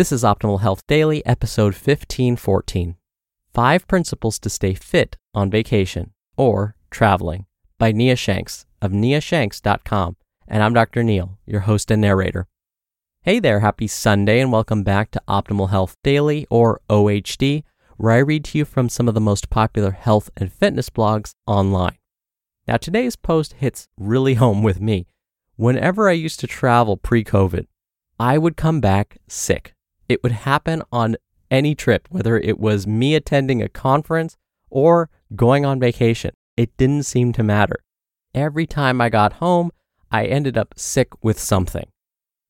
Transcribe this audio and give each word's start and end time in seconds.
This 0.00 0.12
is 0.12 0.22
Optimal 0.22 0.62
Health 0.62 0.86
Daily, 0.86 1.22
episode 1.26 1.74
1514 1.74 2.96
Five 3.52 3.86
Principles 3.86 4.38
to 4.38 4.48
Stay 4.48 4.72
Fit 4.72 5.18
on 5.34 5.50
Vacation 5.50 6.14
or 6.38 6.74
Traveling 6.90 7.44
by 7.76 7.92
Nia 7.92 8.16
Shanks 8.16 8.64
of 8.80 8.92
niashanks.com. 8.92 10.16
And 10.48 10.62
I'm 10.62 10.72
Dr. 10.72 11.02
Neal, 11.02 11.38
your 11.44 11.60
host 11.60 11.90
and 11.90 12.00
narrator. 12.00 12.48
Hey 13.24 13.40
there, 13.40 13.60
happy 13.60 13.86
Sunday, 13.86 14.40
and 14.40 14.50
welcome 14.50 14.82
back 14.82 15.10
to 15.10 15.22
Optimal 15.28 15.68
Health 15.68 15.96
Daily 16.02 16.46
or 16.48 16.80
OHD, 16.88 17.64
where 17.98 18.12
I 18.12 18.20
read 18.20 18.46
to 18.46 18.56
you 18.56 18.64
from 18.64 18.88
some 18.88 19.06
of 19.06 19.12
the 19.12 19.20
most 19.20 19.50
popular 19.50 19.90
health 19.90 20.30
and 20.34 20.50
fitness 20.50 20.88
blogs 20.88 21.34
online. 21.46 21.98
Now, 22.66 22.78
today's 22.78 23.16
post 23.16 23.52
hits 23.52 23.86
really 23.98 24.32
home 24.42 24.62
with 24.62 24.80
me. 24.80 25.08
Whenever 25.56 26.08
I 26.08 26.12
used 26.12 26.40
to 26.40 26.46
travel 26.46 26.96
pre 26.96 27.22
COVID, 27.22 27.66
I 28.18 28.38
would 28.38 28.56
come 28.56 28.80
back 28.80 29.18
sick. 29.28 29.74
It 30.10 30.24
would 30.24 30.32
happen 30.32 30.82
on 30.90 31.16
any 31.52 31.76
trip, 31.76 32.08
whether 32.10 32.36
it 32.36 32.58
was 32.58 32.84
me 32.84 33.14
attending 33.14 33.62
a 33.62 33.68
conference 33.68 34.36
or 34.68 35.08
going 35.36 35.64
on 35.64 35.78
vacation. 35.78 36.32
It 36.56 36.76
didn't 36.76 37.04
seem 37.04 37.32
to 37.34 37.44
matter. 37.44 37.76
Every 38.34 38.66
time 38.66 39.00
I 39.00 39.08
got 39.08 39.34
home, 39.34 39.70
I 40.10 40.24
ended 40.24 40.58
up 40.58 40.74
sick 40.76 41.10
with 41.22 41.38
something. 41.38 41.88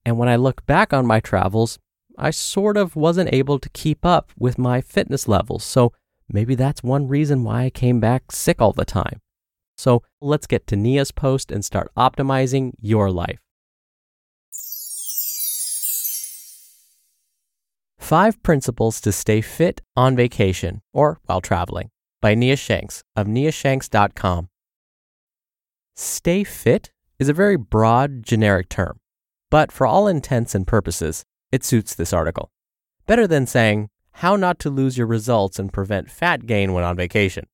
And 0.07 0.17
when 0.17 0.31
I 0.31 0.37
look 0.37 0.65
back 0.65 0.95
on 0.95 1.05
my 1.05 1.21
travels, 1.21 1.79
I 2.17 2.31
sort 2.31 2.79
of 2.79 2.97
wasn't 2.97 3.35
able 3.35 3.59
to 3.59 3.69
keep 3.69 4.07
up 4.07 4.33
with 4.39 4.57
my 4.57 4.81
fitness 4.81 5.29
levels. 5.29 5.63
So 5.63 5.93
maybe 6.31 6.55
that's 6.55 6.83
one 6.83 7.09
reason 7.09 7.45
why 7.45 7.65
I 7.65 7.71
came 7.71 8.01
back 8.01 8.33
sick 8.33 8.63
all 8.63 8.73
the 8.73 8.87
time. 8.87 9.21
So 9.77 10.03
let's 10.23 10.47
get 10.47 10.67
to 10.69 10.77
Nia's 10.77 11.13
post 11.13 11.53
and 11.53 11.63
start 11.63 11.91
optimizing 11.95 12.73
your 12.81 13.11
life. 13.11 13.41
Five 18.11 18.43
Principles 18.43 19.01
to 19.03 19.13
Stay 19.13 19.41
Fit 19.41 19.83
on 19.95 20.17
Vacation 20.17 20.83
or 20.93 21.21
While 21.27 21.41
Traveling 21.41 21.91
by 22.21 22.35
Nia 22.35 22.57
Shanks 22.57 23.05
of 23.15 23.29
niashanks.com. 23.29 24.49
Stay 25.95 26.43
fit 26.43 26.91
is 27.21 27.29
a 27.29 27.33
very 27.33 27.57
broad, 27.57 28.25
generic 28.25 28.69
term, 28.69 28.99
but 29.49 29.71
for 29.71 29.87
all 29.87 30.09
intents 30.09 30.57
and 30.57 30.67
purposes, 30.67 31.25
it 31.53 31.63
suits 31.63 31.95
this 31.95 32.13
article. 32.13 32.51
Better 33.07 33.29
than 33.29 33.47
saying, 33.47 33.91
how 34.15 34.35
not 34.35 34.59
to 34.59 34.71
lose 34.71 34.99
your 34.99 35.07
results 35.07 35.61
and 35.61 35.73
prevent 35.73 36.11
fat 36.11 36.47
gain 36.47 36.73
when 36.73 36.83
on 36.83 36.97
vacation. 36.97 37.47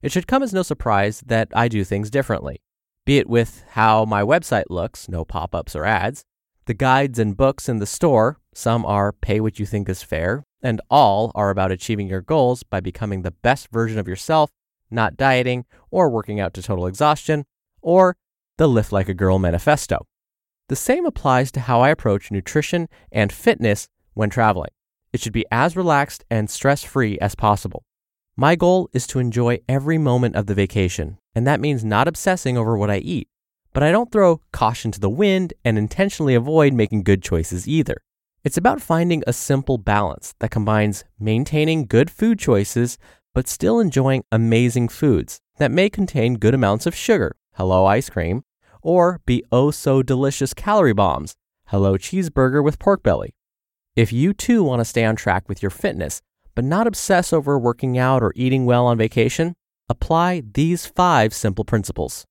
It 0.00 0.12
should 0.12 0.28
come 0.28 0.44
as 0.44 0.54
no 0.54 0.62
surprise 0.62 1.24
that 1.26 1.48
I 1.52 1.66
do 1.66 1.82
things 1.82 2.08
differently, 2.08 2.62
be 3.04 3.18
it 3.18 3.28
with 3.28 3.64
how 3.70 4.04
my 4.04 4.22
website 4.22 4.66
looks, 4.70 5.08
no 5.08 5.24
pop 5.24 5.56
ups 5.56 5.74
or 5.74 5.84
ads, 5.84 6.24
the 6.66 6.74
guides 6.74 7.18
and 7.18 7.36
books 7.36 7.68
in 7.68 7.80
the 7.80 7.86
store, 7.86 8.38
some 8.58 8.84
are 8.84 9.12
pay 9.12 9.38
what 9.38 9.60
you 9.60 9.64
think 9.64 9.88
is 9.88 10.02
fair, 10.02 10.42
and 10.64 10.80
all 10.90 11.30
are 11.36 11.50
about 11.50 11.70
achieving 11.70 12.08
your 12.08 12.20
goals 12.20 12.64
by 12.64 12.80
becoming 12.80 13.22
the 13.22 13.30
best 13.30 13.68
version 13.70 14.00
of 14.00 14.08
yourself, 14.08 14.50
not 14.90 15.16
dieting 15.16 15.64
or 15.92 16.10
working 16.10 16.40
out 16.40 16.52
to 16.54 16.60
total 16.60 16.88
exhaustion, 16.88 17.44
or 17.82 18.16
the 18.56 18.68
Lift 18.68 18.90
Like 18.90 19.08
a 19.08 19.14
Girl 19.14 19.38
manifesto. 19.38 20.06
The 20.68 20.74
same 20.74 21.06
applies 21.06 21.52
to 21.52 21.60
how 21.60 21.82
I 21.82 21.90
approach 21.90 22.32
nutrition 22.32 22.88
and 23.12 23.32
fitness 23.32 23.88
when 24.14 24.28
traveling. 24.28 24.72
It 25.12 25.20
should 25.20 25.32
be 25.32 25.46
as 25.52 25.76
relaxed 25.76 26.24
and 26.28 26.50
stress 26.50 26.82
free 26.82 27.16
as 27.20 27.36
possible. 27.36 27.84
My 28.36 28.56
goal 28.56 28.90
is 28.92 29.06
to 29.08 29.20
enjoy 29.20 29.60
every 29.68 29.98
moment 29.98 30.34
of 30.34 30.46
the 30.46 30.54
vacation, 30.54 31.18
and 31.32 31.46
that 31.46 31.60
means 31.60 31.84
not 31.84 32.08
obsessing 32.08 32.58
over 32.58 32.76
what 32.76 32.90
I 32.90 32.98
eat 32.98 33.28
but 33.74 33.82
I 33.82 33.92
don't 33.92 34.10
throw 34.10 34.40
caution 34.50 34.90
to 34.90 34.98
the 34.98 35.08
wind 35.08 35.54
and 35.64 35.78
intentionally 35.78 36.34
avoid 36.34 36.72
making 36.72 37.04
good 37.04 37.22
choices 37.22 37.68
either. 37.68 37.98
It's 38.48 38.56
about 38.56 38.80
finding 38.80 39.22
a 39.26 39.34
simple 39.34 39.76
balance 39.76 40.32
that 40.40 40.50
combines 40.50 41.04
maintaining 41.20 41.84
good 41.84 42.10
food 42.10 42.38
choices 42.38 42.96
but 43.34 43.46
still 43.46 43.78
enjoying 43.78 44.24
amazing 44.32 44.88
foods 44.88 45.38
that 45.58 45.70
may 45.70 45.90
contain 45.90 46.38
good 46.38 46.54
amounts 46.54 46.86
of 46.86 46.94
sugar, 46.94 47.36
hello 47.56 47.84
ice 47.84 48.08
cream, 48.08 48.44
or 48.80 49.20
be 49.26 49.44
oh 49.52 49.70
so 49.70 50.02
delicious 50.02 50.54
calorie 50.54 50.94
bombs, 50.94 51.34
hello 51.66 51.98
cheeseburger 51.98 52.64
with 52.64 52.78
pork 52.78 53.02
belly. 53.02 53.34
If 53.94 54.14
you 54.14 54.32
too 54.32 54.64
want 54.64 54.80
to 54.80 54.86
stay 54.86 55.04
on 55.04 55.14
track 55.14 55.46
with 55.46 55.60
your 55.60 55.68
fitness, 55.68 56.22
but 56.54 56.64
not 56.64 56.86
obsess 56.86 57.34
over 57.34 57.58
working 57.58 57.98
out 57.98 58.22
or 58.22 58.32
eating 58.34 58.64
well 58.64 58.86
on 58.86 58.96
vacation, 58.96 59.56
apply 59.90 60.42
these 60.54 60.86
five 60.86 61.34
simple 61.34 61.66
principles. 61.66 62.24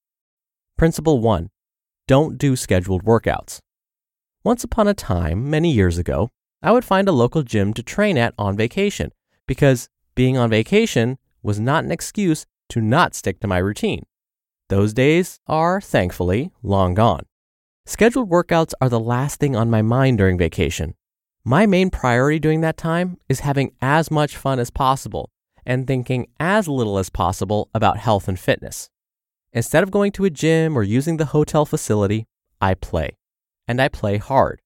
Principle 0.80 1.20
1 1.20 1.52
Don't 2.08 2.40
do 2.40 2.56
scheduled 2.56 3.06
workouts. 3.06 3.60
Once 4.44 4.64
upon 4.64 4.88
a 4.88 4.94
time, 4.94 5.50
many 5.50 5.72
years 5.72 5.98
ago, 5.98 6.30
I 6.62 6.72
would 6.72 6.86
find 6.86 7.08
a 7.08 7.12
local 7.12 7.44
gym 7.44 7.74
to 7.74 7.84
train 7.84 8.18
at 8.18 8.34
on 8.38 8.56
vacation 8.56 9.12
because 9.48 9.90
being 10.16 10.38
on 10.38 10.50
vacation 10.50 11.18
was 11.44 11.60
not 11.60 11.84
an 11.84 11.92
excuse 11.92 12.46
to 12.70 12.82
not 12.82 13.16
stick 13.16 13.40
to 13.40 13.48
my 13.48 13.58
routine. 13.58 14.04
Those 14.70 14.94
days 14.94 15.40
are, 15.48 15.80
thankfully, 15.80 16.52
long 16.62 16.94
gone. 16.94 17.26
Scheduled 17.86 18.30
workouts 18.30 18.74
are 18.82 18.90
the 18.90 19.00
last 19.00 19.40
thing 19.40 19.56
on 19.56 19.70
my 19.70 19.82
mind 19.82 20.18
during 20.18 20.38
vacation. 20.38 20.96
My 21.46 21.66
main 21.66 21.90
priority 21.90 22.40
during 22.40 22.62
that 22.62 22.76
time 22.76 23.18
is 23.30 23.40
having 23.42 23.72
as 23.82 24.12
much 24.12 24.36
fun 24.36 24.60
as 24.60 24.70
possible 24.70 25.30
and 25.66 25.88
thinking 25.88 26.28
as 26.40 26.68
little 26.68 26.98
as 26.98 27.10
possible 27.10 27.70
about 27.74 27.98
health 27.98 28.28
and 28.28 28.40
fitness. 28.40 28.90
Instead 29.54 29.84
of 29.84 29.92
going 29.92 30.12
to 30.14 30.26
a 30.26 30.30
gym 30.30 30.78
or 30.78 30.84
using 30.84 31.18
the 31.18 31.26
hotel 31.26 31.66
facility, 31.66 32.26
I 32.60 32.74
play. 32.74 33.17
And 33.68 33.82
I 33.82 33.90
play 33.90 34.18
hard. 34.18 34.62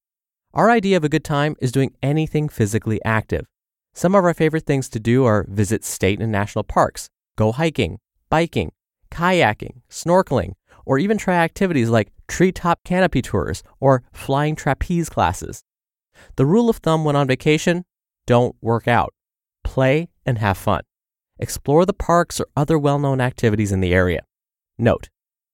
Our 0.54 0.70
idea 0.70 0.98
of 0.98 1.04
a 1.04 1.10
good 1.10 1.24
time 1.24 1.56
is 1.60 1.72
doing 1.72 1.94
anything 2.04 2.50
physically 2.50 3.00
active. 3.06 3.46
Some 3.94 4.16
of 4.16 4.24
our 4.24 4.34
favorite 4.34 4.66
things 4.66 4.90
to 4.90 5.00
do 5.00 5.26
are 5.26 5.46
visit 5.50 5.84
state 5.84 6.22
and 6.22 6.32
national 6.32 6.64
parks, 6.64 7.10
go 7.38 7.52
hiking, 7.52 8.00
biking, 8.30 8.72
kayaking, 9.12 9.82
snorkeling, 9.90 10.54
or 10.86 10.98
even 10.98 11.18
try 11.18 11.36
activities 11.36 11.90
like 11.90 12.12
treetop 12.28 12.84
canopy 12.84 13.22
tours 13.22 13.64
or 13.80 14.04
flying 14.12 14.56
trapeze 14.56 15.10
classes. 15.10 15.64
The 16.36 16.46
rule 16.46 16.70
of 16.70 16.78
thumb 16.78 17.04
when 17.04 17.16
on 17.16 17.28
vacation 17.28 17.86
don't 18.26 18.56
work 18.62 18.88
out. 18.88 19.14
Play 19.64 20.10
and 20.26 20.38
have 20.38 20.58
fun. 20.58 20.82
Explore 21.40 21.86
the 21.86 21.94
parks 21.94 22.40
or 22.40 22.48
other 22.56 22.78
well 22.78 23.00
known 23.00 23.20
activities 23.20 23.72
in 23.72 23.82
the 23.82 23.94
area. 23.94 24.22
Note, 24.78 25.10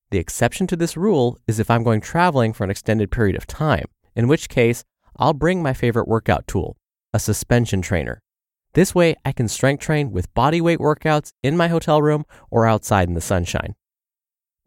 the 0.09 0.17
exception 0.17 0.67
to 0.67 0.75
this 0.75 0.95
rule 0.95 1.37
is 1.47 1.59
if 1.59 1.69
I'm 1.69 1.83
going 1.83 2.01
traveling 2.01 2.53
for 2.53 2.63
an 2.63 2.69
extended 2.69 3.11
period 3.11 3.35
of 3.35 3.47
time, 3.47 3.85
in 4.15 4.27
which 4.27 4.49
case 4.49 4.83
I'll 5.17 5.33
bring 5.33 5.61
my 5.61 5.73
favorite 5.73 6.07
workout 6.07 6.47
tool, 6.47 6.77
a 7.13 7.19
suspension 7.19 7.81
trainer. 7.81 8.21
This 8.73 8.93
way 8.93 9.15
I 9.25 9.31
can 9.31 9.47
strength 9.47 9.81
train 9.81 10.11
with 10.11 10.33
body 10.33 10.61
weight 10.61 10.79
workouts 10.79 11.31
in 11.41 11.57
my 11.57 11.67
hotel 11.67 12.01
room 12.01 12.25
or 12.51 12.65
outside 12.65 13.07
in 13.07 13.15
the 13.15 13.21
sunshine. 13.21 13.75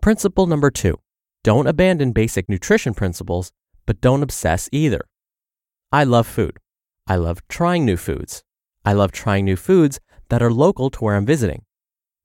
Principle 0.03 0.47
number 0.47 0.71
two 0.71 0.99
don't 1.43 1.67
abandon 1.67 2.13
basic 2.13 2.49
nutrition 2.49 2.93
principles, 2.93 3.51
but 3.87 4.01
don't 4.01 4.23
obsess 4.23 4.69
either. 4.73 5.01
I 5.91 6.05
love 6.05 6.27
food. 6.27 6.59
I 7.07 7.17
love 7.17 7.41
trying 7.49 7.85
new 7.85 7.97
foods. 7.97 8.43
I 8.85 8.93
love 8.93 9.11
trying 9.11 9.47
new 9.47 9.57
foods 9.57 10.01
that 10.29 10.43
are 10.43 10.53
local 10.53 10.91
to 10.91 11.01
where 11.01 11.17
I'm 11.17 11.27
visiting. 11.27 11.65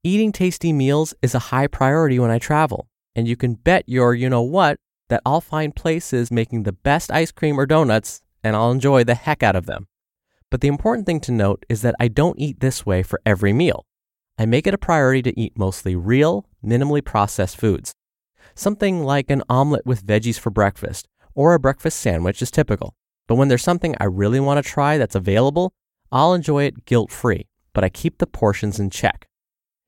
Eating 0.04 0.32
tasty 0.32 0.72
meals 0.72 1.14
is 1.22 1.34
a 1.34 1.50
high 1.50 1.66
priority 1.66 2.18
when 2.18 2.30
I 2.30 2.38
travel, 2.38 2.88
and 3.16 3.26
you 3.26 3.34
can 3.34 3.54
bet 3.54 3.82
your 3.88 4.14
you 4.14 4.28
know 4.28 4.42
what 4.42 4.76
that 5.08 5.22
I'll 5.24 5.40
find 5.40 5.74
places 5.74 6.30
making 6.30 6.62
the 6.62 6.72
best 6.72 7.10
ice 7.10 7.32
cream 7.32 7.58
or 7.58 7.66
donuts 7.66 8.20
and 8.44 8.54
I'll 8.54 8.70
enjoy 8.70 9.02
the 9.02 9.14
heck 9.14 9.42
out 9.42 9.56
of 9.56 9.66
them. 9.66 9.88
But 10.50 10.60
the 10.60 10.68
important 10.68 11.06
thing 11.06 11.20
to 11.20 11.32
note 11.32 11.64
is 11.68 11.82
that 11.82 11.96
I 11.98 12.06
don't 12.06 12.38
eat 12.38 12.60
this 12.60 12.86
way 12.86 13.02
for 13.02 13.20
every 13.26 13.52
meal. 13.52 13.86
I 14.38 14.46
make 14.46 14.66
it 14.66 14.74
a 14.74 14.78
priority 14.78 15.22
to 15.22 15.40
eat 15.40 15.58
mostly 15.58 15.96
real, 15.96 16.46
minimally 16.64 17.04
processed 17.04 17.56
foods. 17.56 17.94
Something 18.54 19.02
like 19.02 19.30
an 19.30 19.42
omelet 19.48 19.86
with 19.86 20.06
veggies 20.06 20.38
for 20.38 20.50
breakfast 20.50 21.08
or 21.34 21.54
a 21.54 21.58
breakfast 21.58 21.98
sandwich 21.98 22.42
is 22.42 22.50
typical. 22.50 22.94
But 23.26 23.36
when 23.36 23.48
there's 23.48 23.62
something 23.62 23.96
I 23.98 24.04
really 24.04 24.40
want 24.40 24.62
to 24.62 24.70
try 24.70 24.98
that's 24.98 25.14
available, 25.14 25.72
I'll 26.12 26.34
enjoy 26.34 26.64
it 26.64 26.84
guilt 26.84 27.10
free, 27.10 27.48
but 27.72 27.82
I 27.82 27.88
keep 27.88 28.18
the 28.18 28.26
portions 28.26 28.78
in 28.78 28.90
check. 28.90 29.26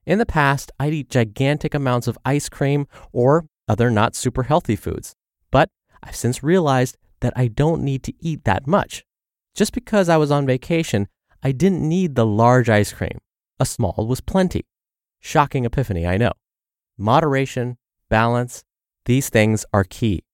In 0.08 0.19
the 0.19 0.25
past, 0.25 0.72
I'd 0.81 0.94
eat 0.94 1.10
gigantic 1.10 1.75
amounts 1.75 2.08
of 2.08 2.16
ice 2.25 2.49
cream 2.49 2.88
or 3.12 3.44
other 3.69 3.90
not 3.90 4.16
super 4.16 4.44
healthy 4.44 4.75
foods. 4.75 5.14
But 5.50 5.69
I've 6.02 6.16
since 6.16 6.43
realized 6.43 6.96
that 7.20 7.34
I 7.37 7.49
don't 7.49 7.82
need 7.82 8.02
to 8.05 8.14
eat 8.19 8.44
that 8.44 8.66
much. 8.66 9.05
Just 9.55 9.75
because 9.75 10.08
I 10.08 10.16
was 10.16 10.31
on 10.31 10.46
vacation, 10.46 11.08
I 11.43 11.52
didn't 11.52 11.87
need 11.87 12.14
the 12.14 12.25
large 12.25 12.70
ice 12.70 12.90
cream. 12.90 13.19
A 13.60 13.66
small 13.66 14.06
was 14.08 14.22
plenty. 14.22 14.64
Shocking 15.20 15.66
epiphany, 15.66 16.06
I 16.06 16.16
know. 16.16 16.32
Moderation, 16.96 17.76
balance, 18.08 18.64
these 19.05 19.28
things 19.28 19.66
are 19.75 19.84
key. 19.84 20.25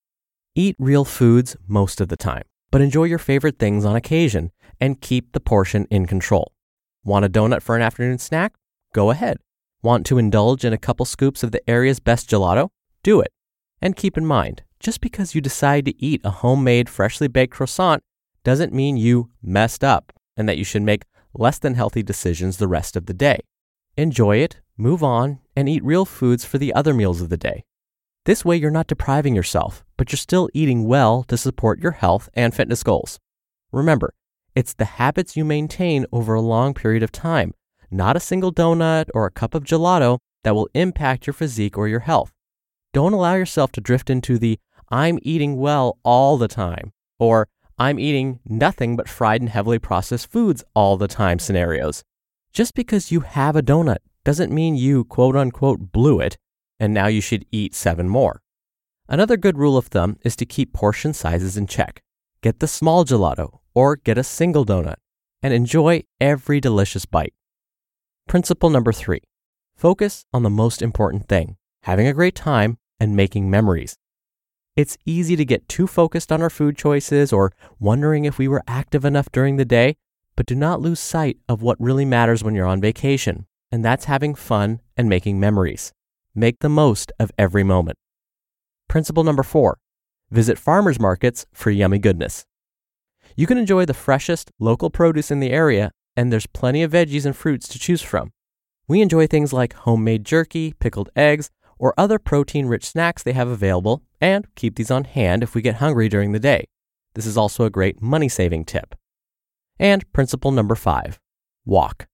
Eat 0.55 0.77
real 0.79 1.05
foods 1.05 1.57
most 1.67 2.01
of 2.01 2.07
the 2.07 2.17
time, 2.17 2.45
but 2.71 2.81
enjoy 2.81 3.05
your 3.05 3.19
favorite 3.19 3.59
things 3.59 3.85
on 3.85 3.97
occasion 3.97 4.53
and 4.81 5.01
keep 5.01 5.33
the 5.33 5.41
portion 5.41 5.89
in 5.91 6.07
control. 6.07 6.53
Want 7.03 7.25
a 7.25 7.29
donut 7.29 7.61
for 7.61 7.75
an 7.75 7.83
afternoon 7.83 8.19
snack? 8.19 8.55
Go 8.93 9.11
ahead. 9.11 9.39
Want 9.85 10.07
to 10.07 10.17
indulge 10.17 10.65
in 10.65 10.73
a 10.73 10.79
couple 10.79 11.05
scoops 11.05 11.43
of 11.43 11.53
the 11.53 11.61
area's 11.69 12.01
best 12.01 12.31
gelato? 12.31 12.71
Do 13.03 13.21
it. 13.21 13.31
And 13.83 13.95
keep 13.95 14.17
in 14.17 14.25
mind, 14.25 14.63
just 14.81 15.03
because 15.03 15.35
you 15.35 15.43
decide 15.43 15.85
to 15.85 16.03
eat 16.03 16.23
a 16.25 16.31
homemade, 16.31 16.89
freshly 16.89 17.29
baked 17.29 17.53
croissant 17.53 18.03
doesn't 18.45 18.73
mean 18.73 18.97
you 18.97 19.29
messed 19.43 19.85
up 19.85 20.11
and 20.39 20.49
that 20.49 20.57
you 20.57 20.65
should 20.65 20.81
make 20.81 21.03
less 21.35 21.59
than 21.59 21.75
healthy 21.75 22.03
decisions 22.03 22.57
the 22.57 22.67
rest 22.67 22.97
of 22.97 23.05
the 23.05 23.13
day. 23.13 23.41
Enjoy 23.95 24.39
it, 24.39 24.63
move 24.79 25.03
on, 25.03 25.41
and 25.55 25.69
eat 25.69 25.85
real 25.85 26.07
foods 26.07 26.47
for 26.47 26.57
the 26.57 26.73
other 26.73 26.95
meals 26.95 27.21
of 27.21 27.29
the 27.29 27.37
day. 27.37 27.63
This 28.25 28.43
way, 28.43 28.57
you're 28.57 28.71
not 28.71 28.87
depriving 28.87 29.35
yourself, 29.35 29.85
but 29.99 30.11
you're 30.11 30.17
still 30.17 30.49
eating 30.55 30.87
well 30.87 31.25
to 31.25 31.37
support 31.37 31.79
your 31.79 31.93
health 31.93 32.31
and 32.33 32.55
fitness 32.55 32.83
goals. 32.83 33.19
Remember, 33.71 34.15
it's 34.55 34.73
the 34.73 34.87
habits 34.97 35.37
you 35.37 35.45
maintain 35.45 36.07
over 36.11 36.33
a 36.33 36.41
long 36.41 36.73
period 36.73 37.03
of 37.03 37.13
time, 37.13 37.53
not 37.95 38.17
a 38.17 38.21
single 38.21 38.53
donut 38.53 39.07
or 39.15 39.25
a 39.25 39.31
cup 39.31 39.55
of 39.55 39.65
gelato 39.65 40.19
that 40.43 40.55
will 40.55 40.69
impact 40.75 41.27
your 41.27 41.35
physique 41.35 41.79
or 41.79 41.89
your 41.89 42.01
health. 42.01 42.33
Don't 42.93 43.13
allow 43.13 43.35
yourself 43.35 43.73
to 43.73 43.81
drift 43.81 44.11
into 44.11 44.39
the 44.39 44.59
I'm 44.91 45.19
eating 45.23 45.57
well 45.57 45.99
all 46.05 46.37
the 46.37 46.49
time 46.49 46.93
or 47.19 47.49
I'm 47.79 47.99
eating 47.99 48.41
nothing 48.45 48.97
but 48.97 49.09
fried 49.09 49.41
and 49.41 49.51
heavily 49.51 49.79
processed 49.79 50.31
foods 50.31 50.63
all 50.75 50.97
the 50.97 51.09
time 51.09 51.39
scenarios. 51.39 52.05
Just 52.53 52.75
because 52.75 53.11
you 53.11 53.21
have 53.21 53.57
a 53.57 53.63
donut 53.63 53.99
doesn't 54.25 54.53
mean 54.53 54.77
you 54.77 55.05
quote 55.05 55.37
unquote 55.37 55.93
blew 55.93 56.21
it 56.21 56.37
and 56.79 56.93
now 56.93 57.07
you 57.07 57.21
should 57.21 57.47
eat 57.51 57.75
seven 57.75 58.09
more. 58.09 58.43
Another 59.09 59.37
good 59.37 59.59
rule 59.59 59.77
of 59.77 59.87
thumb 59.87 60.17
is 60.23 60.37
to 60.37 60.47
keep 60.47 60.73
portion 60.73 61.13
sizes 61.13 61.57
in 61.57 61.67
check. 61.67 62.03
Get 62.43 62.61
the 62.61 62.69
small 62.69 63.05
gelato 63.05 63.59
or 63.75 63.97
get 63.97 64.19
a 64.19 64.25
single 64.25 64.65
donut 64.65 64.97
and 65.43 65.53
enjoy 65.53 66.05
every 66.21 66.61
delicious 66.61 67.07
bite. 67.07 67.35
Principle 68.27 68.71
number 68.71 68.93
three 68.93 69.21
focus 69.77 70.25
on 70.33 70.43
the 70.43 70.51
most 70.51 70.83
important 70.83 71.29
thing 71.29 71.57
having 71.83 72.07
a 72.07 72.15
great 72.15 72.35
time 72.35 72.79
and 72.99 73.15
making 73.15 73.51
memories. 73.51 73.97
It's 74.75 74.97
easy 75.05 75.37
to 75.37 75.45
get 75.45 75.69
too 75.69 75.87
focused 75.87 76.33
on 76.33 76.41
our 76.41 76.51
food 76.51 76.77
choices 76.77 77.33
or 77.33 77.53
wondering 77.79 78.25
if 78.25 78.39
we 78.39 78.49
were 78.49 78.63
active 78.67 79.05
enough 79.05 79.31
during 79.31 79.57
the 79.57 79.65
day, 79.65 79.97
but 80.35 80.47
do 80.47 80.55
not 80.55 80.81
lose 80.81 80.99
sight 80.99 81.37
of 81.49 81.63
what 81.63 81.81
really 81.81 82.05
matters 82.05 82.43
when 82.43 82.55
you're 82.55 82.67
on 82.67 82.81
vacation, 82.81 83.47
and 83.71 83.85
that's 83.85 84.07
having 84.07 84.35
fun 84.35 84.81
and 84.97 85.09
making 85.09 85.39
memories. 85.39 85.93
Make 86.35 86.61
the 86.61 86.69
most 86.69 87.13
of 87.21 87.31
every 87.39 87.63
moment. 87.63 87.99
Principle 88.89 89.25
number 89.25 89.43
four 89.43 89.79
visit 90.31 90.59
farmers 90.59 90.99
markets 90.99 91.47
for 91.53 91.71
yummy 91.71 91.99
goodness. 91.99 92.47
You 93.37 93.47
can 93.47 93.59
enjoy 93.59 93.85
the 93.85 93.95
freshest 93.95 94.51
local 94.59 94.91
produce 94.91 95.31
in 95.31 95.41
the 95.41 95.51
area, 95.51 95.93
and 96.17 96.33
there's 96.33 96.47
plenty 96.47 96.83
of 96.83 96.93
veggies 96.93 97.27
and 97.27 97.37
fruits 97.37 97.69
to 97.69 97.79
choose 97.79 98.03
from. 98.03 98.33
We 98.87 99.01
enjoy 99.01 99.27
things 99.27 99.53
like 99.53 99.73
homemade 99.73 100.25
jerky, 100.25 100.75
pickled 100.79 101.11
eggs, 101.17 101.51
or 101.79 101.95
other 101.99 102.19
protein 102.19 102.67
rich 102.67 102.85
snacks 102.85 103.23
they 103.23 103.33
have 103.33 103.49
available, 103.49 104.03
and 104.21 104.47
keep 104.55 104.77
these 104.77 104.91
on 104.91 105.05
hand 105.05 105.43
if 105.43 105.55
we 105.55 105.63
get 105.63 105.77
hungry 105.77 106.09
during 106.09 106.33
the 106.33 106.39
day. 106.39 106.67
This 107.15 107.27
is 107.27 107.37
also 107.37 107.65
a 107.65 107.71
great 107.71 108.03
money 108.03 108.29
saving 108.29 108.65
tip. 108.65 108.95
And 109.79 110.11
principle 110.13 110.53
number 110.53 110.75
five 110.75 111.19
walk. 111.67 112.07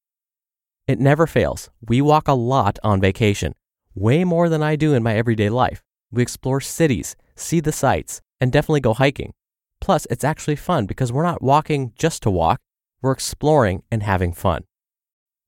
It 0.86 1.00
never 1.00 1.26
fails. 1.26 1.70
We 1.80 2.00
walk 2.00 2.28
a 2.28 2.34
lot 2.34 2.78
on 2.82 3.00
vacation, 3.00 3.54
way 3.94 4.24
more 4.24 4.48
than 4.48 4.62
I 4.62 4.76
do 4.76 4.94
in 4.94 5.02
my 5.02 5.16
everyday 5.16 5.48
life. 5.48 5.82
We 6.10 6.22
explore 6.22 6.60
cities, 6.60 7.16
see 7.34 7.60
the 7.60 7.72
sights, 7.72 8.20
and 8.40 8.52
definitely 8.52 8.80
go 8.80 8.94
hiking. 8.94 9.32
Plus, 9.80 10.06
it's 10.10 10.24
actually 10.24 10.56
fun 10.56 10.86
because 10.86 11.12
we're 11.12 11.22
not 11.22 11.42
walking 11.42 11.92
just 11.96 12.22
to 12.22 12.30
walk, 12.30 12.60
we're 13.02 13.12
exploring 13.12 13.82
and 13.90 14.02
having 14.02 14.32
fun. 14.32 14.64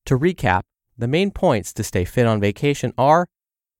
To 0.06 0.18
recap, 0.18 0.62
the 0.96 1.08
main 1.08 1.30
points 1.30 1.72
to 1.74 1.84
stay 1.84 2.04
fit 2.04 2.26
on 2.26 2.40
vacation 2.40 2.92
are 2.98 3.26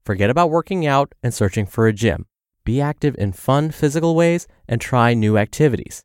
forget 0.04 0.30
about 0.30 0.50
working 0.50 0.86
out 0.86 1.14
and 1.22 1.32
searching 1.32 1.66
for 1.66 1.86
a 1.86 1.92
gym. 1.92 2.26
Be 2.64 2.80
active 2.80 3.16
in 3.18 3.32
fun 3.32 3.70
physical 3.70 4.14
ways 4.14 4.46
and 4.68 4.80
try 4.80 5.14
new 5.14 5.36
activities. 5.36 6.02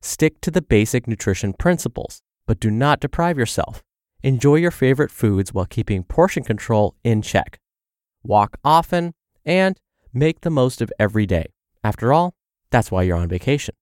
Stick 0.00 0.40
to 0.40 0.50
the 0.50 0.62
basic 0.62 1.06
nutrition 1.06 1.52
principles, 1.52 2.22
but 2.46 2.58
do 2.58 2.70
not 2.70 3.00
deprive 3.00 3.38
yourself. 3.38 3.82
Enjoy 4.22 4.56
your 4.56 4.70
favorite 4.70 5.10
foods 5.10 5.52
while 5.52 5.66
keeping 5.66 6.04
portion 6.04 6.44
control 6.44 6.94
in 7.04 7.22
check. 7.22 7.58
Walk 8.22 8.56
often 8.64 9.14
and 9.44 9.78
make 10.12 10.40
the 10.40 10.50
most 10.50 10.80
of 10.80 10.92
every 10.98 11.26
day. 11.26 11.46
After 11.82 12.12
all, 12.12 12.34
that's 12.70 12.90
why 12.90 13.02
you're 13.02 13.16
on 13.16 13.28
vacation. 13.28 13.74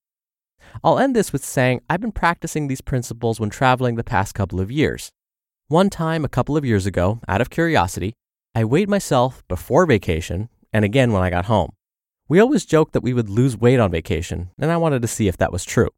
I'll 0.82 0.98
end 0.98 1.14
this 1.16 1.32
with 1.32 1.44
saying 1.44 1.80
I've 1.88 2.00
been 2.00 2.12
practicing 2.12 2.68
these 2.68 2.80
principles 2.80 3.40
when 3.40 3.50
traveling 3.50 3.96
the 3.96 4.04
past 4.04 4.34
couple 4.34 4.60
of 4.60 4.70
years. 4.70 5.10
One 5.68 5.90
time, 5.90 6.24
a 6.24 6.28
couple 6.28 6.56
of 6.56 6.64
years 6.64 6.86
ago, 6.86 7.20
out 7.28 7.40
of 7.40 7.50
curiosity, 7.50 8.14
I 8.54 8.64
weighed 8.64 8.88
myself 8.88 9.42
before 9.46 9.86
vacation 9.86 10.48
and 10.72 10.84
again 10.84 11.12
when 11.12 11.22
I 11.22 11.30
got 11.30 11.46
home. 11.46 11.70
We 12.28 12.40
always 12.40 12.64
joked 12.64 12.92
that 12.92 13.02
we 13.02 13.12
would 13.12 13.28
lose 13.28 13.56
weight 13.56 13.80
on 13.80 13.90
vacation, 13.90 14.50
and 14.58 14.70
I 14.70 14.76
wanted 14.76 15.02
to 15.02 15.08
see 15.08 15.26
if 15.26 15.36
that 15.38 15.52
was 15.52 15.64
true. 15.64 15.90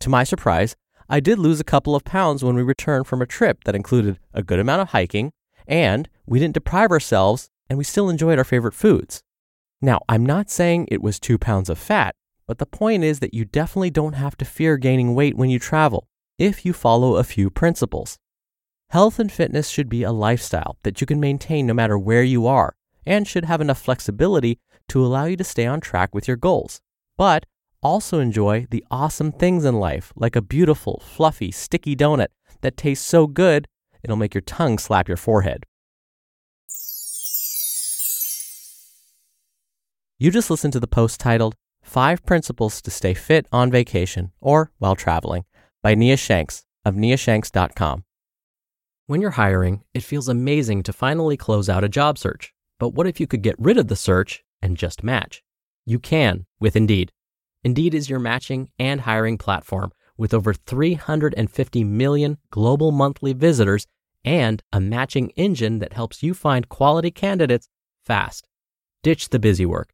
To 0.00 0.08
my 0.08 0.24
surprise, 0.24 0.76
I 1.08 1.20
did 1.20 1.38
lose 1.38 1.60
a 1.60 1.64
couple 1.64 1.94
of 1.94 2.04
pounds 2.04 2.42
when 2.42 2.54
we 2.54 2.62
returned 2.62 3.06
from 3.06 3.20
a 3.20 3.26
trip 3.26 3.64
that 3.64 3.74
included 3.74 4.18
a 4.32 4.42
good 4.42 4.58
amount 4.58 4.82
of 4.82 4.88
hiking, 4.88 5.32
and 5.66 6.08
we 6.26 6.38
didn't 6.38 6.54
deprive 6.54 6.90
ourselves, 6.90 7.50
and 7.68 7.76
we 7.76 7.84
still 7.84 8.08
enjoyed 8.08 8.38
our 8.38 8.44
favorite 8.44 8.74
foods. 8.74 9.22
Now, 9.82 10.00
I'm 10.08 10.24
not 10.24 10.50
saying 10.50 10.88
it 10.90 11.02
was 11.02 11.20
two 11.20 11.36
pounds 11.36 11.68
of 11.68 11.78
fat, 11.78 12.14
but 12.46 12.58
the 12.58 12.66
point 12.66 13.04
is 13.04 13.20
that 13.20 13.34
you 13.34 13.44
definitely 13.44 13.90
don't 13.90 14.14
have 14.14 14.36
to 14.36 14.44
fear 14.44 14.76
gaining 14.76 15.14
weight 15.14 15.36
when 15.36 15.50
you 15.50 15.58
travel 15.58 16.08
if 16.38 16.64
you 16.66 16.72
follow 16.72 17.16
a 17.16 17.24
few 17.24 17.48
principles. 17.50 18.18
Health 18.90 19.18
and 19.18 19.30
fitness 19.30 19.68
should 19.68 19.88
be 19.88 20.02
a 20.02 20.12
lifestyle 20.12 20.76
that 20.82 21.00
you 21.00 21.06
can 21.06 21.20
maintain 21.20 21.66
no 21.66 21.74
matter 21.74 21.98
where 21.98 22.22
you 22.22 22.46
are 22.46 22.74
and 23.06 23.26
should 23.26 23.44
have 23.44 23.60
enough 23.60 23.80
flexibility 23.80 24.58
to 24.88 25.04
allow 25.04 25.24
you 25.24 25.36
to 25.36 25.44
stay 25.44 25.66
on 25.66 25.80
track 25.80 26.14
with 26.14 26.28
your 26.28 26.36
goals. 26.36 26.80
But 27.16 27.46
also 27.82 28.18
enjoy 28.18 28.66
the 28.70 28.84
awesome 28.90 29.32
things 29.32 29.64
in 29.64 29.74
life, 29.74 30.12
like 30.16 30.36
a 30.36 30.42
beautiful, 30.42 31.02
fluffy, 31.04 31.50
sticky 31.50 31.94
donut 31.94 32.28
that 32.62 32.76
tastes 32.76 33.06
so 33.06 33.26
good 33.26 33.68
it'll 34.02 34.16
make 34.16 34.34
your 34.34 34.42
tongue 34.42 34.78
slap 34.78 35.08
your 35.08 35.16
forehead. 35.16 35.64
You 40.18 40.30
just 40.30 40.50
listened 40.50 40.72
to 40.74 40.80
the 40.80 40.86
post 40.86 41.20
titled 41.20 41.54
Five 41.84 42.24
Principles 42.24 42.80
to 42.82 42.90
Stay 42.90 43.14
Fit 43.14 43.46
on 43.52 43.70
Vacation 43.70 44.32
or 44.40 44.72
While 44.78 44.96
Traveling 44.96 45.44
by 45.82 45.94
Nia 45.94 46.16
Shanks 46.16 46.64
of 46.84 46.94
niashanks.com. 46.94 48.04
When 49.06 49.20
you're 49.20 49.32
hiring, 49.32 49.84
it 49.92 50.02
feels 50.02 50.28
amazing 50.28 50.82
to 50.84 50.92
finally 50.92 51.36
close 51.36 51.68
out 51.68 51.84
a 51.84 51.88
job 51.88 52.18
search. 52.18 52.52
But 52.80 52.94
what 52.94 53.06
if 53.06 53.20
you 53.20 53.26
could 53.26 53.42
get 53.42 53.54
rid 53.58 53.76
of 53.76 53.88
the 53.88 53.96
search 53.96 54.42
and 54.60 54.78
just 54.78 55.04
match? 55.04 55.42
You 55.84 56.00
can 56.00 56.46
with 56.58 56.74
Indeed. 56.74 57.12
Indeed 57.62 57.94
is 57.94 58.10
your 58.10 58.18
matching 58.18 58.70
and 58.78 59.02
hiring 59.02 59.38
platform 59.38 59.92
with 60.16 60.34
over 60.34 60.54
350 60.54 61.84
million 61.84 62.38
global 62.50 62.92
monthly 62.92 63.34
visitors 63.34 63.86
and 64.24 64.62
a 64.72 64.80
matching 64.80 65.30
engine 65.36 65.78
that 65.80 65.92
helps 65.92 66.22
you 66.22 66.34
find 66.34 66.68
quality 66.68 67.10
candidates 67.10 67.68
fast. 68.04 68.48
Ditch 69.02 69.28
the 69.28 69.38
busy 69.38 69.66
work 69.66 69.93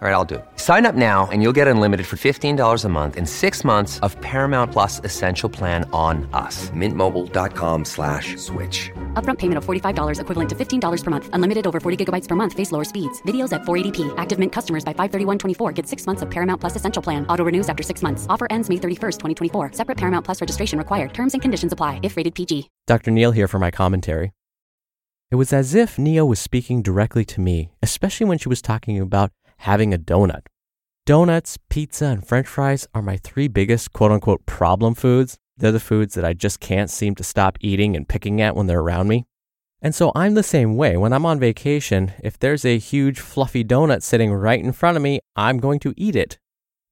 All 0.00 0.08
right, 0.08 0.14
I'll 0.14 0.24
do 0.24 0.36
it. 0.36 0.44
Sign 0.56 0.86
up 0.86 0.94
now 0.94 1.28
and 1.30 1.42
you'll 1.42 1.52
get 1.60 1.68
unlimited 1.68 2.06
for 2.06 2.16
$15 2.16 2.84
a 2.84 2.88
month 2.88 3.18
in 3.18 3.26
six 3.26 3.62
months 3.62 3.98
of 3.98 4.18
Paramount 4.22 4.72
Plus 4.72 5.02
Essential 5.04 5.50
Plan 5.50 5.86
on 5.92 6.26
us. 6.32 6.70
Mintmobile.com 6.70 7.84
slash 7.84 8.38
switch. 8.38 8.90
Upfront 9.12 9.36
payment 9.36 9.58
of 9.58 9.66
$45 9.66 10.20
equivalent 10.22 10.48
to 10.48 10.56
$15 10.56 11.04
per 11.04 11.10
month. 11.10 11.28
Unlimited 11.34 11.66
over 11.66 11.80
40 11.80 12.02
gigabytes 12.02 12.26
per 12.26 12.34
month. 12.34 12.54
Face 12.54 12.72
lower 12.72 12.82
speeds. 12.82 13.20
Videos 13.28 13.52
at 13.52 13.64
480p. 13.64 14.14
Active 14.16 14.38
Mint 14.38 14.52
customers 14.52 14.86
by 14.86 14.94
531.24 14.94 15.74
get 15.74 15.86
six 15.86 16.06
months 16.06 16.22
of 16.22 16.30
Paramount 16.30 16.62
Plus 16.62 16.76
Essential 16.76 17.02
Plan. 17.02 17.26
Auto 17.26 17.44
renews 17.44 17.68
after 17.68 17.82
six 17.82 18.00
months. 18.02 18.24
Offer 18.30 18.46
ends 18.48 18.70
May 18.70 18.76
31st, 18.76 19.18
2024. 19.52 19.72
Separate 19.74 19.98
Paramount 19.98 20.24
Plus 20.24 20.40
registration 20.40 20.78
required. 20.78 21.12
Terms 21.12 21.34
and 21.34 21.42
conditions 21.42 21.74
apply 21.74 22.00
if 22.02 22.16
rated 22.16 22.34
PG. 22.34 22.70
Dr. 22.86 23.10
Neal 23.10 23.32
here 23.32 23.48
for 23.48 23.58
my 23.58 23.70
commentary. 23.70 24.32
It 25.30 25.36
was 25.36 25.52
as 25.52 25.76
if 25.76 25.96
Nia 25.96 26.24
was 26.24 26.40
speaking 26.40 26.82
directly 26.82 27.24
to 27.26 27.40
me, 27.40 27.70
especially 27.82 28.26
when 28.26 28.38
she 28.38 28.48
was 28.48 28.60
talking 28.60 28.98
about 28.98 29.30
having 29.60 29.92
a 29.92 29.98
donut. 29.98 30.46
Donuts, 31.04 31.58
pizza, 31.68 32.06
and 32.06 32.26
french 32.26 32.46
fries 32.46 32.86
are 32.94 33.02
my 33.02 33.16
three 33.18 33.48
biggest 33.48 33.92
quote 33.92 34.12
unquote 34.12 34.46
problem 34.46 34.94
foods. 34.94 35.38
They're 35.56 35.72
the 35.72 35.80
foods 35.80 36.14
that 36.14 36.24
I 36.24 36.32
just 36.32 36.60
can't 36.60 36.88
seem 36.88 37.14
to 37.16 37.24
stop 37.24 37.58
eating 37.60 37.94
and 37.94 38.08
picking 38.08 38.40
at 38.40 38.56
when 38.56 38.66
they're 38.66 38.80
around 38.80 39.08
me. 39.08 39.26
And 39.82 39.94
so 39.94 40.12
I'm 40.14 40.34
the 40.34 40.42
same 40.42 40.76
way. 40.76 40.96
When 40.96 41.12
I'm 41.12 41.26
on 41.26 41.38
vacation, 41.38 42.12
if 42.22 42.38
there's 42.38 42.64
a 42.64 42.78
huge 42.78 43.20
fluffy 43.20 43.62
donut 43.62 44.02
sitting 44.02 44.32
right 44.32 44.62
in 44.62 44.72
front 44.72 44.96
of 44.96 45.02
me, 45.02 45.20
I'm 45.36 45.58
going 45.58 45.80
to 45.80 45.94
eat 45.96 46.16
it. 46.16 46.38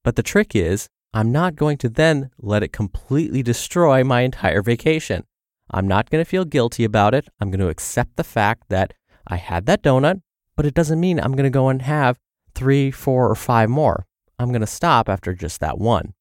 But 0.03 0.15
the 0.15 0.23
trick 0.23 0.55
is, 0.55 0.89
I'm 1.13 1.31
not 1.31 1.55
going 1.55 1.77
to 1.77 1.89
then 1.89 2.29
let 2.37 2.61
it 2.61 2.71
completely 2.71 3.41
destroy 3.41 4.03
my 4.03 4.21
entire 4.21 4.61
vacation. 4.61 5.23
I'm 5.71 5.87
not 5.87 6.09
going 6.09 6.23
to 6.23 6.29
feel 6.29 6.45
guilty 6.45 6.83
about 6.83 7.15
it. 7.15 7.27
I'm 7.39 7.49
going 7.49 7.59
to 7.59 7.69
accept 7.69 8.15
the 8.15 8.23
fact 8.23 8.69
that 8.69 8.93
I 9.27 9.37
had 9.37 9.65
that 9.65 9.81
donut, 9.81 10.21
but 10.55 10.65
it 10.65 10.73
doesn't 10.73 10.99
mean 10.99 11.19
I'm 11.19 11.33
going 11.33 11.43
to 11.43 11.49
go 11.49 11.69
and 11.69 11.81
have 11.81 12.19
three, 12.59 12.91
four, 12.91 13.29
or 13.29 13.35
five 13.35 13.69
more. 13.69 14.05
I'm 14.37 14.49
going 14.49 14.59
to 14.59 14.67
stop 14.67 15.07
after 15.07 15.33
just 15.33 15.61
that 15.61 15.77
one. 15.77 16.13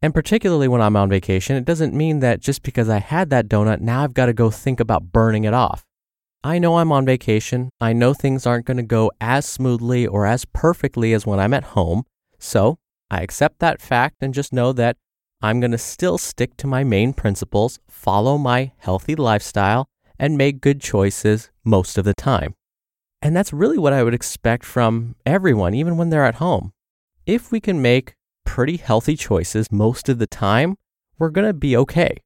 And 0.00 0.14
particularly 0.14 0.68
when 0.68 0.80
I'm 0.80 0.96
on 0.96 1.08
vacation, 1.08 1.56
it 1.56 1.64
doesn't 1.64 1.92
mean 1.92 2.20
that 2.20 2.40
just 2.40 2.62
because 2.62 2.88
I 2.88 3.00
had 3.00 3.30
that 3.30 3.48
donut, 3.48 3.80
now 3.80 4.04
I've 4.04 4.14
got 4.14 4.26
to 4.26 4.32
go 4.32 4.48
think 4.48 4.78
about 4.78 5.10
burning 5.10 5.42
it 5.42 5.54
off. 5.54 5.84
I 6.44 6.60
know 6.60 6.78
I'm 6.78 6.92
on 6.92 7.04
vacation. 7.04 7.70
I 7.80 7.92
know 7.92 8.14
things 8.14 8.46
aren't 8.46 8.66
going 8.66 8.76
to 8.76 8.84
go 8.84 9.10
as 9.20 9.44
smoothly 9.44 10.06
or 10.06 10.24
as 10.24 10.44
perfectly 10.44 11.12
as 11.12 11.26
when 11.26 11.40
I'm 11.40 11.54
at 11.54 11.74
home. 11.74 12.04
So 12.38 12.78
I 13.10 13.22
accept 13.22 13.58
that 13.58 13.82
fact 13.82 14.16
and 14.20 14.32
just 14.32 14.52
know 14.52 14.72
that 14.72 14.96
I'm 15.40 15.58
going 15.58 15.72
to 15.72 15.78
still 15.78 16.16
stick 16.16 16.56
to 16.58 16.68
my 16.68 16.84
main 16.84 17.12
principles, 17.12 17.80
follow 17.88 18.38
my 18.38 18.70
healthy 18.78 19.16
lifestyle, 19.16 19.88
and 20.16 20.38
make 20.38 20.60
good 20.60 20.80
choices 20.80 21.50
most 21.64 21.98
of 21.98 22.04
the 22.04 22.14
time. 22.14 22.54
And 23.22 23.36
that's 23.36 23.52
really 23.52 23.78
what 23.78 23.92
I 23.92 24.02
would 24.02 24.14
expect 24.14 24.64
from 24.64 25.14
everyone, 25.24 25.74
even 25.74 25.96
when 25.96 26.10
they're 26.10 26.24
at 26.24 26.36
home. 26.36 26.72
If 27.24 27.52
we 27.52 27.60
can 27.60 27.80
make 27.80 28.16
pretty 28.44 28.76
healthy 28.76 29.16
choices 29.16 29.70
most 29.70 30.08
of 30.08 30.18
the 30.18 30.26
time, 30.26 30.76
we're 31.18 31.30
going 31.30 31.46
to 31.46 31.54
be 31.54 31.76
okay. 31.76 32.16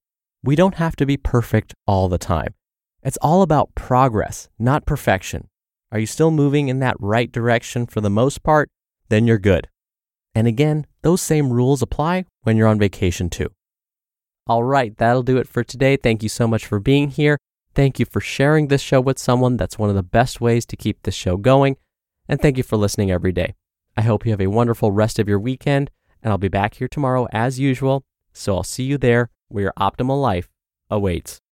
We 0.43 0.57
don't 0.57 0.77
have 0.77 0.97
to 0.97 1.07
be 1.07 1.19
perfect 1.19 1.75
all 1.87 2.09
the 2.09 2.17
time. 2.19 2.55
It's 3.03 3.19
all 3.21 3.43
about 3.43 3.75
progress, 3.75 4.49
not 4.59 4.87
perfection. 4.87 5.49
Are 5.93 5.99
you 5.99 6.07
still 6.07 6.31
moving 6.31 6.69
in 6.69 6.79
that 6.81 6.97
right 6.99 7.31
direction 7.31 7.87
for 7.87 8.01
the 8.01 8.11
most 8.11 8.43
part? 8.43 8.71
Then 9.11 9.27
you're 9.27 9.39
good. 9.39 9.69
And 10.35 10.47
again, 10.47 10.87
those 11.03 11.21
same 11.21 11.53
rules 11.53 11.83
apply 11.83 12.25
when 12.43 12.57
you're 12.57 12.67
on 12.69 12.79
vacation 12.79 13.29
too. 13.29 13.51
All 14.47 14.63
right, 14.63 14.97
that'll 14.97 15.23
do 15.23 15.37
it 15.37 15.49
for 15.49 15.63
today. 15.63 15.97
Thank 15.97 16.23
you 16.23 16.29
so 16.29 16.49
much 16.49 16.65
for 16.65 16.81
being 16.81 17.11
here. 17.11 17.39
Thank 17.77 18.01
you 18.01 18.07
for 18.07 18.23
sharing 18.23 18.69
this 18.69 18.81
show 18.81 19.03
with 19.03 19.19
someone. 19.19 19.59
That's 19.59 19.79
one 19.79 19.91
of 19.91 19.97
the 19.97 20.03
best 20.03 20.41
ways 20.41 20.65
to 20.65 20.77
keep 20.77 21.03
this 21.03 21.15
show 21.15 21.37
going. 21.37 21.77
And 22.27 22.41
thank 22.41 22.57
you 22.57 22.63
for 22.63 22.79
listening 22.79 23.11
every 23.11 23.33
day. 23.33 23.55
I 23.99 24.01
hope 24.01 24.25
you 24.25 24.33
have 24.33 24.41
a 24.41 24.47
wonderful 24.47 24.93
rest 24.93 25.19
of 25.19 25.29
your 25.29 25.39
weekend, 25.39 25.91
and 26.23 26.31
I'll 26.31 26.39
be 26.39 26.49
back 26.49 26.77
here 26.77 26.89
tomorrow 26.89 27.29
as 27.33 27.61
usual. 27.61 28.03
So 28.33 28.57
I'll 28.57 28.63
see 28.63 28.85
you 28.85 28.97
there 28.97 29.29
where 29.49 29.65
your 29.65 29.75
optimal 29.79 30.19
life 30.23 30.49
awaits. 30.89 31.43